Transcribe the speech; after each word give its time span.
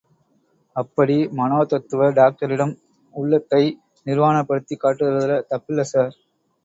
அப்படி 0.75 1.17
மனோதத்துவ 1.31 2.07
டாக்டரிடம் 2.11 2.73
உள்ளத்தை 3.13 3.63
நிர்வாணப்படுத்திக் 4.05 4.83
காட்டுறதுல 4.83 5.39
தப்பில்ல 5.51 5.85
ஸார். 5.91 6.15